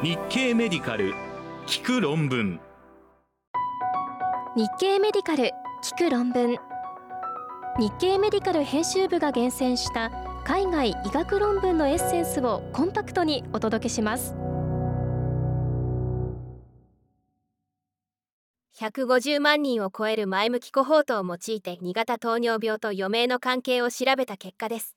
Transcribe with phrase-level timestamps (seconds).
[0.00, 1.12] 日経メディカル
[1.66, 2.60] 聞く論文。
[4.54, 5.50] 日経メディカル
[5.82, 6.56] 聞く論文。
[7.80, 10.12] 日経メディカル編集部が厳選した
[10.44, 14.36] 海外医学論文のエッセンスをコンパクトにお届けします。
[18.76, 24.94] 150万人を超える前向きコホートを用いて2型糖尿病と余命の関係を調べた結果です。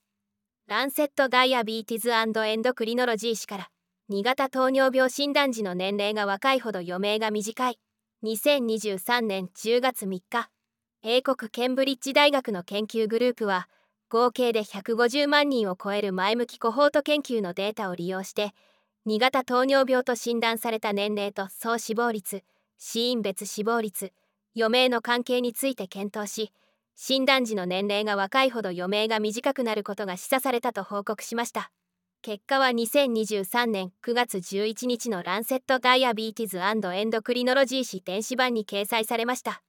[0.68, 3.71] ランセット・ダイアビーティズ・エンドクリノロジー誌から
[4.12, 7.79] 2型糖尿病診断時の年齢が若いほど余命が短い。
[8.25, 10.50] 2023年10月3日。
[11.01, 13.70] 英国ケンブリッジ大学の研究グループは
[14.10, 18.54] 合計で150万人を超える前向きコホート研究のデータを利用して
[19.07, 22.43] 2型糖尿病と診断された年齢と総死亡率
[22.78, 24.12] 死因別死亡率
[24.57, 26.51] 余命の関係について検討し
[26.98, 31.71] 診断時の年齢が若いほど余命が短くなることが示唆されたと報告しました。
[32.23, 39.64] 結果は2023年9月11日のランセット・ダイアビーティズエンドクリノロジー誌電子版に掲載されました。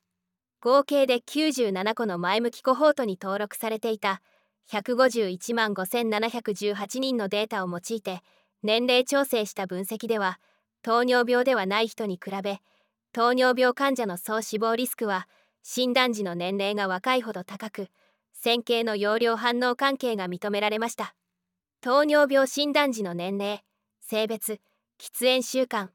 [0.61, 4.21] 合計で97個の前向きコホートに登録されていた
[4.71, 8.21] 151万5718人のデータを用いて
[8.63, 10.39] 年齢調整した分析では
[10.83, 12.61] 糖尿病ではない人に比べ
[13.13, 15.27] 糖尿病患者の総死亡リスクは
[15.63, 17.89] 診断時の年齢が若いほど高く
[18.35, 21.15] 線形の容量反応関係が認められました。
[21.83, 23.65] 糖尿病診断時の年齢
[24.01, 24.61] 性別
[25.01, 25.89] 喫煙習慣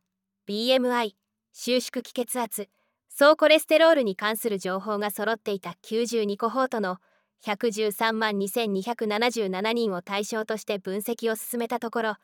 [0.45, 1.11] BMI
[1.53, 2.67] 収縮気血圧
[3.07, 6.97] 総コレステロールに関する情報が揃っていた92コホートの
[7.45, 12.15] 113万2277人を対象として分析を進めたところ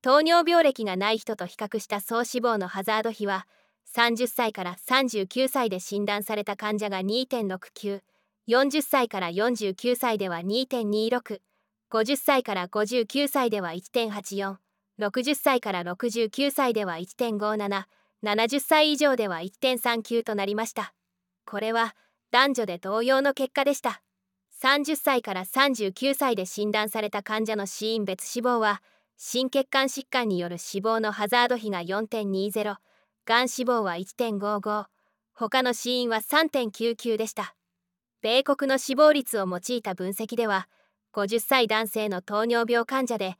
[0.00, 3.48] 糖尿病歴がない人と比較した総死亡のハザード比は
[3.96, 8.00] 30歳から39歳で診断された患者が2.69
[8.48, 11.40] 40歳から49歳では2.26
[11.90, 14.56] 50歳から59歳では1.84、
[14.98, 17.84] 60歳から69歳では1.57、
[18.22, 20.92] 70歳以上では1.39となりました。
[21.46, 21.94] これは
[22.30, 24.02] 男女で同様の結果でした。
[24.62, 28.82] 30歳から39歳で診断された患者の死因別死亡は、
[29.16, 32.76] 心血管疾患による死亡のハザード比が4.20、
[33.24, 34.86] がん死亡は1.55、
[35.32, 37.54] 他の死因は3.99でした。
[38.20, 40.68] 米国の死亡率を用いた分析では、
[41.18, 43.34] 50歳男性の糖尿病患者で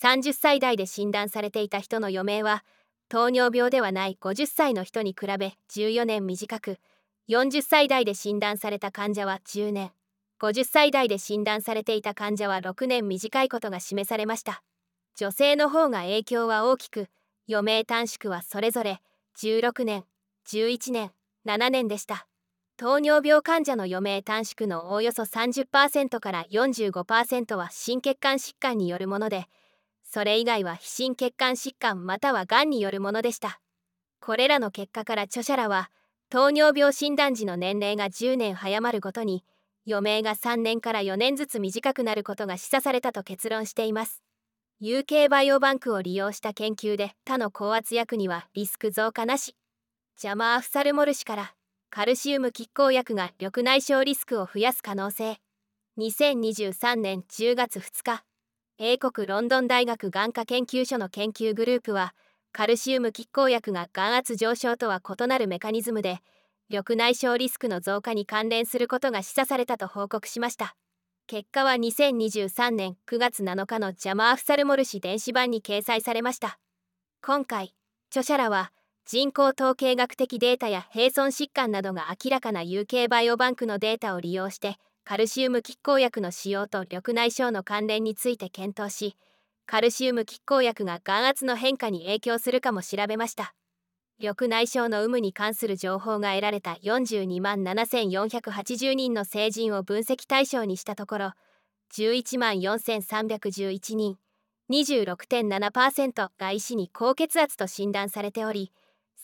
[0.00, 2.62] 30歳代で診断されていた人の余命は
[3.08, 6.78] 糖尿病ではない50歳の人に比べ14年短く
[7.28, 9.90] 40歳代で診断された患者は10年。
[10.40, 14.62] 50歳代で診断されていた患者は6年短いことが示されました。
[15.16, 17.08] 女性の方が影響は大きく
[17.48, 19.00] 余命短縮はそれぞれ
[19.38, 20.04] 16年
[20.46, 21.10] 11年
[21.46, 22.28] 7年でした。
[22.76, 29.46] 糖尿病患者の余命短縮のおおよそ30%から45%は心血管疾患によるもので
[30.02, 33.60] それ以外は非心血管疾患またはがんによるものでした。
[34.20, 35.90] これらの結果から著者らは
[36.30, 39.44] 糖尿病診断時の年齢が10年早まるごとに
[39.88, 44.22] 余命が3年から4年ずつ短くなることが示唆されたと結論しています。
[44.80, 49.56] UK バイオバンクを利用した研究で他の高圧薬にはリスク増加なし。
[50.16, 51.54] ジャマーフサルモル氏から
[51.90, 55.38] カルシウム拮抗薬が緑内障リスクを増やす可能性。
[55.98, 58.24] 2023年10月2日
[58.78, 62.14] 英国ロンドン大学眼科研究所の研究グループは
[62.52, 66.18] カルシウム拮抗薬が眼圧上昇とは異なるメカニズムで
[66.68, 70.74] 緑内障リスクの増加に関連することが示唆されたと報告しました。
[71.26, 76.58] 結果は2023年9月7日のジャマーフサルモル氏電子版に掲載されました。
[77.22, 77.74] 今回
[78.10, 78.72] 著者らは
[79.06, 89.14] 人口統計学的データや並存疾患などが明らかな UK バイオバンクのデータを利用してカルシウム拮抗薬の使用と緑内障の関連について検討し
[89.66, 93.54] カルシウム拮抗薬が眼圧の変化に影響するかも調べました。
[94.20, 101.32] 緑内障の有無に関する情報が得られた42万7480人の成人を分析対象にしたところ
[101.92, 104.16] 11万4311人
[104.70, 108.70] 26.7%が医師に高血圧と診断されており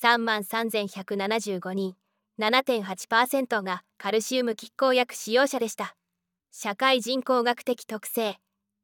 [0.02, 1.94] 3万3175人
[2.38, 5.94] 7.8%がカルシウム拮抗薬使用者でした。
[6.50, 8.38] 社会人口学的特性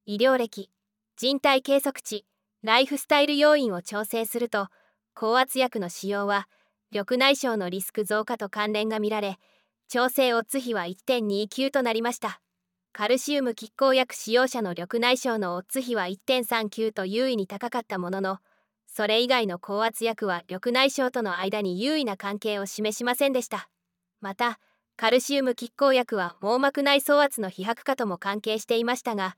[0.04, 0.68] 医療歴
[1.16, 2.26] 人体計測値
[2.62, 4.68] ライフスタイル要因を調整すると
[5.14, 6.48] 高圧薬の使用は
[6.90, 9.38] 緑内障のリスク増加と関連が見られ
[9.88, 12.42] 調整オッズ比は1.29となりました。
[12.92, 18.38] カルシウム拮抗薬使用者の緑内障のオッズ比は1.39と優位に高かったものの
[18.96, 23.68] それ以外の高圧薬は緑内障との間に優位な関係を示しませんでした。
[24.22, 24.58] また
[24.96, 29.36] カルシウム拮抗薬は網膜内層圧の飛白化とも関係していましたが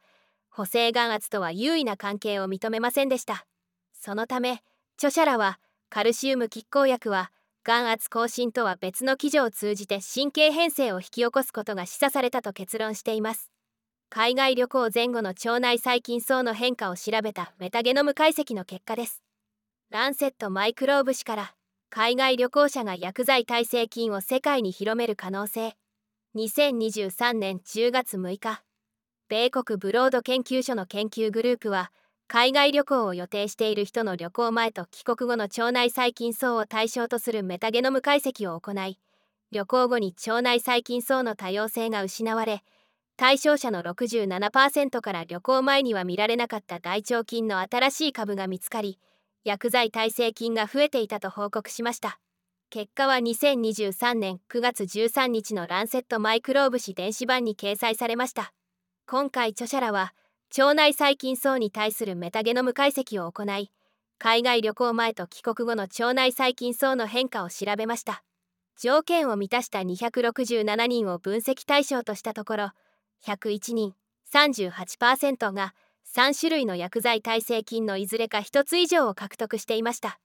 [0.49, 3.47] 補正眼圧とは優位な関係を認めませんでした。
[3.95, 4.63] そのため
[4.97, 5.59] 著者らは
[5.91, 7.33] カルシウム拮抗薬は
[7.65, 13.51] 眼圧更新とは別の機序を通じて神経変性を引き起こすことが示唆されたと結論しています。
[14.09, 19.25] 海外旅行前後の腸内細菌層の変化を調べたメタゲノム解析の結果です。
[19.91, 21.55] ランセットマイクローブ誌から
[21.89, 25.77] 海外旅行者が薬剤耐性菌を世界に広める可能性。
[26.37, 28.63] 2023年10月6日
[29.31, 31.91] 米国ブロード研究所の研究グループは
[32.27, 38.99] 海外旅行を予定している人の旅行前と帰国後の腸内細菌層を対象とするメタゲノム解析を行い
[39.53, 42.63] 旅行後に腸内細菌層の多様性が失われ
[43.17, 48.99] 対象者の67%から旅行前には見られなかった大腸菌の新しい株が見つかり
[49.45, 52.19] 薬剤耐性菌が増えていたと報告しました。
[52.71, 58.53] 結果は2023年9月13日のランセットマイクローブ誌電子版に掲載されました。
[59.07, 60.13] 今回著者らは
[60.57, 63.71] 腸内細菌層に対するメタゲノム解析を行い
[64.19, 68.23] 海外旅行前と帰国後の腸内細菌層の変化を調べました。
[68.79, 72.71] 条件を満たした267人を分析対象としたところ
[73.25, 73.95] 101人
[74.33, 75.75] 38%が
[76.15, 80.19] 3種類の薬剤耐性菌のいずれか1つ以上を獲得していました。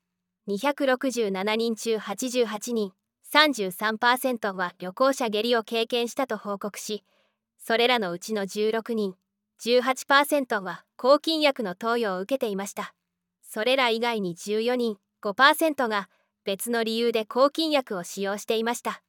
[0.48, 2.92] 267人中88人
[3.34, 7.04] 33%は旅行者下痢を経験したと報告し
[7.58, 9.16] それらのうちの16人
[9.64, 12.94] 18%は抗菌薬の投与を受けていました。
[13.42, 16.10] それら以外に14人5%が
[16.44, 19.02] 別の理由で抗菌薬を使用していました。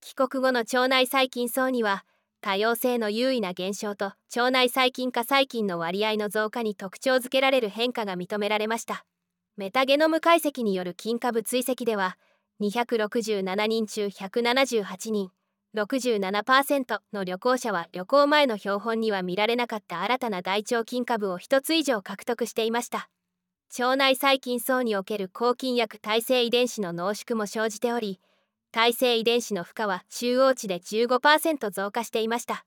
[0.00, 2.04] 帰国後の腸内細菌層には
[2.42, 9.04] 多様性の優位な減少と腸内細菌化細菌の割合の増加に特徴づけられる変化が認められました。
[9.56, 12.18] メタゲノム解析による菌株追跡では
[12.60, 15.30] 267人中178人
[15.76, 23.08] 67%の旅行者は旅行前の標本には見られなかった新たな大腸菌株を1つ以上獲得していました。
[23.78, 28.20] 腸内細菌層における抗菌薬耐性遺伝子の濃縮も生じており
[28.72, 32.64] 耐性遺伝子の負荷は中央値で15%増加していました。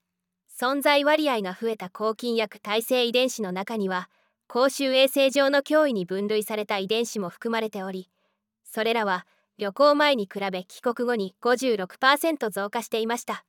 [0.57, 4.09] 存在割合が増えた抗菌薬耐性遺伝子の中には
[4.47, 8.09] 公衆衛生上の脅威に分類された遺伝子も含まれており
[8.63, 9.25] それらは
[9.57, 13.43] 旅行前に比べ帰国後に56%増加していました。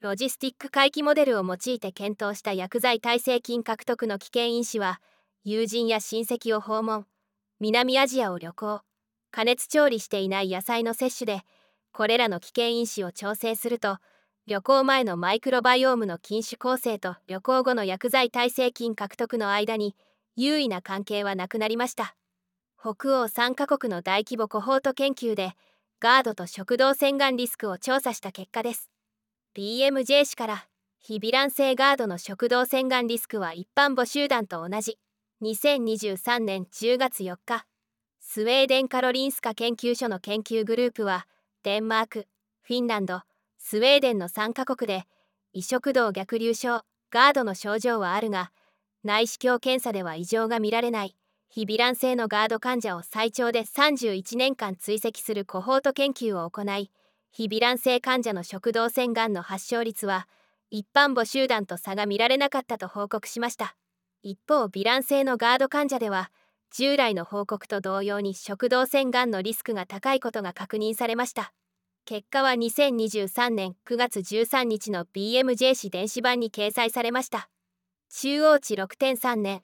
[0.00, 5.00] ロジスティック回帰モデルを用いて検討した薬剤耐性菌獲得の危険因子は
[5.44, 7.06] 友人や親戚を訪問
[7.58, 8.80] 南アジアを旅行
[9.30, 11.42] 加熱調理していない野菜の摂取で
[11.94, 13.98] これらの危険因子を調整すると
[14.48, 19.94] 旅行前のマイクロバイオームの菌種構成と旅行後の薬剤耐性菌獲得の間に
[20.34, 22.16] 優位な関係はなくなりました。
[22.80, 25.52] 北欧3カ国の大規模コホート研究で
[26.00, 28.90] ガードと食道洗顔リスクを調査した結果です。
[29.56, 30.66] BMJ 氏から
[30.98, 34.98] 非ヴィラン性ガードの食道洗顔リスクは一般母集団と同じ。
[35.42, 37.66] 2023年10月4日
[38.18, 41.26] スウェーデンカロリンスカ研究所の研究グループは
[41.64, 42.26] デンマーク
[42.60, 43.22] フィンランド
[43.56, 45.04] スウェーデンの3カ国で
[45.54, 48.52] 移植道逆流症ガードの症状はあるが
[49.02, 51.16] 内視鏡検査では異常が見られない。
[51.48, 56.90] 非ヴィラン性のガード患者を最長で31年間追跡するコホート研究を行い
[57.30, 60.28] 非ヴィラン性患者の食道腺がんの発症率は
[60.70, 63.74] 一般母集団と差が見られなかったと報告しました。
[64.22, 66.30] 一方ヴィラン性のガード患者では
[66.76, 71.52] 従来の報告と同様に食道腺がんのリスクが高いことが確認されました。
[72.06, 77.48] 結果は2023年9月13日の BMJ 誌電子版に掲載されました。
[78.10, 79.62] 中央値6.3年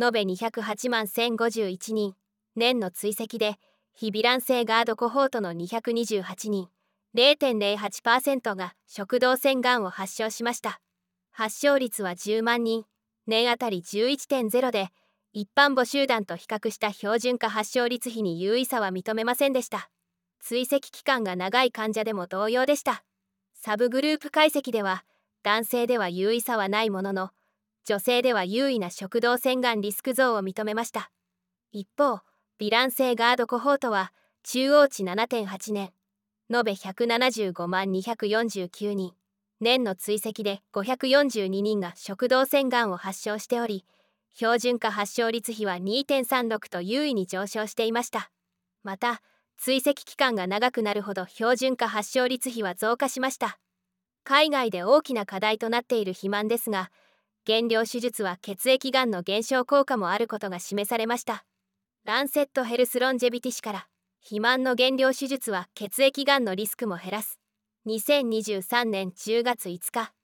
[0.00, 2.14] 延べ208万1051人。
[2.54, 3.56] 年の追跡で
[3.92, 6.68] 非ヴィラン性ガードコホートの228人。
[7.16, 10.80] 0.08%が食道腺がんを発症しました。
[11.32, 12.84] 発症率は10万人。
[13.26, 14.90] 年あたり11.0で
[15.32, 19.90] 一般母集団と比較した標準化発症率比に優位差は認めませんでした。
[20.40, 23.04] 追跡期間が長い患者でも同様でした。
[23.54, 25.04] サブグループ解析では
[25.42, 27.30] 男性では優位差はないものの
[27.84, 31.10] 女性では優位な食道腺がんリスク増を認めました。
[31.72, 32.22] 一方
[32.58, 35.92] ヴィラン性ガードコホートは中央値7.8年
[36.52, 39.12] 延べ175万249人。
[39.60, 43.84] 年の追跡で542人が食道腺がんを発症しており
[44.34, 48.30] 標準化発症率比は2.36と優位に上昇していました。
[48.82, 49.20] また
[49.62, 53.58] 追跡期間が長くなるほど標準化発症率比は増加しました。
[54.24, 56.90] 海外で大きな課題となっている肥満ですが
[57.44, 61.44] 減量手術は血液がんの減少効果もあることが示されました。
[62.06, 63.86] ランセットヘルスロンジェビティ氏から
[64.20, 67.38] 肥満の減量手術は血液がんのリスクも減らす。
[67.86, 70.14] 2023年10月5日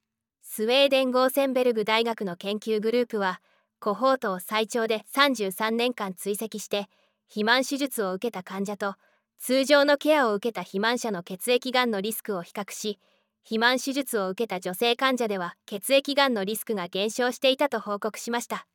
[0.41, 3.43] スウェーデン・ゴーセンベルグ大学の研究グループは
[3.81, 6.89] コホートを最長で33年間追跡して
[7.29, 8.95] 肥満手術を受けた患者と
[9.39, 12.99] 通常のケアを受けた肥満者の血液がんのリスクを比較し
[13.47, 18.67] 肥満手術を受けた女性患者では血液がんのリスクが減少していたと報告しました。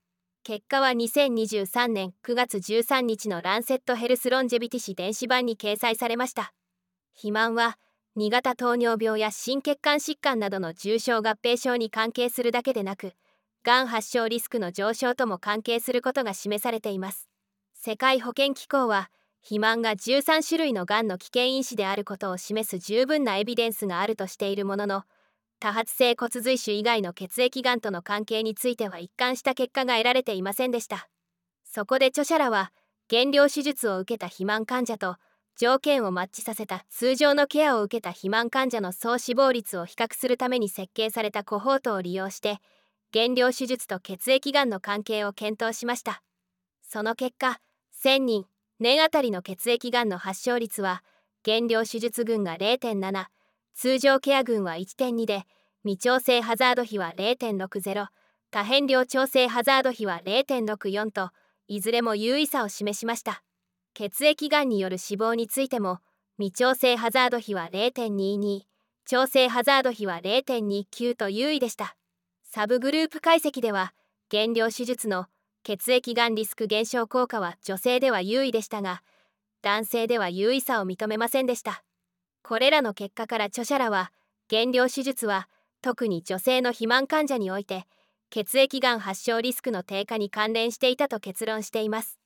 [0.44, 6.54] 結果は2023年9月13日のランセットヘルスロンジェビティ誌電子版に掲載されました。
[7.14, 7.78] 肥満は
[8.18, 13.12] 2型糖尿病や心血管疾患などの重症合併症に関係するだけでなく
[13.64, 17.28] がん発症リスクの上昇とも関係することが示されています。
[17.74, 19.12] 世界保健機構は
[19.42, 25.04] 肥満が13種類のがんの危険因子であることを示す十分なエビデンスがあるとしているものの
[25.60, 31.08] 多発性骨髄腫以外の血液がんとの関係については一貫した結果が得られていませんでした。
[31.64, 32.72] そこで著者らは
[33.08, 35.18] 減量手術を受けた肥満患者と
[35.58, 42.60] 条件をマッチさせた通常のケアを受けた肥満患者の総死亡率を比較するために設計されたコホートを利用して
[43.12, 46.24] 減量手術と血液がんの関係を検討しました。
[46.82, 47.60] その結果
[48.04, 48.46] 1000人
[48.82, 51.04] 年あたりの血液がんの発症率は
[51.44, 53.26] 減量手術群が0.7
[53.76, 55.44] 通常ケア群は1.2で
[55.84, 58.08] 未調整ハザード比は0.60
[58.52, 61.30] 多変量調整ハザード比は0.64と
[61.68, 63.44] いずれも優位さを示しました。
[63.94, 66.00] 血液がんによる死亡についても
[66.38, 68.62] 未調整ハザード比は0.22
[69.06, 71.96] 調整ハザード比は0.29と優位でした。
[72.44, 73.94] サブグループ解析では
[74.30, 75.28] 減量手術の
[75.64, 79.04] 血液がんリスク減少効果は女性では優位でしたが
[79.62, 81.84] 男性では優位さを認めませんでした。
[82.44, 84.12] これらの結果から著者らは
[84.48, 85.48] 減量手術は
[85.82, 87.86] 特に女性の肥満患者において
[88.30, 92.21] 血液がん発症リスクの低下に関連していたと結論しています。